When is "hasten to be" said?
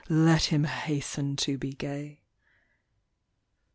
0.63-1.73